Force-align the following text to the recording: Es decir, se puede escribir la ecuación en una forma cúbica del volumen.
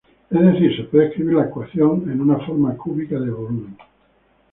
Es 0.31 0.41
decir, 0.41 0.75
se 0.75 0.85
puede 0.85 1.09
escribir 1.09 1.35
la 1.37 1.45
ecuación 1.45 2.09
en 2.11 2.21
una 2.21 2.39
forma 2.39 2.75
cúbica 2.75 3.19
del 3.19 3.29
volumen. 3.29 3.77